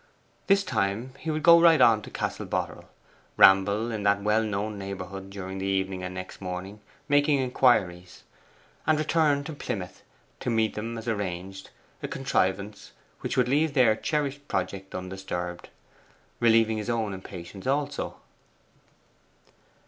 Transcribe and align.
This 0.47 0.63
time 0.63 1.13
he 1.19 1.29
would 1.29 1.43
go 1.43 1.61
right 1.61 1.79
on 1.79 2.01
to 2.01 2.09
Castle 2.09 2.47
Boterel; 2.47 2.89
ramble 3.37 3.91
in 3.91 4.01
that 4.01 4.23
well 4.23 4.41
known 4.41 4.79
neighbourhood 4.79 5.29
during 5.29 5.59
the 5.59 5.67
evening 5.67 6.01
and 6.01 6.15
next 6.15 6.41
morning, 6.41 6.81
making 7.07 7.37
inquiries; 7.37 8.23
and 8.87 8.97
return 8.97 9.43
to 9.43 9.53
Plymouth 9.53 10.01
to 10.39 10.49
meet 10.49 10.73
them 10.73 10.97
as 10.97 11.07
arranged 11.07 11.69
a 12.01 12.07
contrivance 12.07 12.93
which 13.19 13.37
would 13.37 13.47
leave 13.47 13.75
their 13.75 13.95
cherished 13.95 14.47
project 14.47 14.95
undisturbed, 14.95 15.69
relieving 16.39 16.77
his 16.79 16.89
own 16.89 17.13
impatience 17.13 17.67
also. 17.67 18.15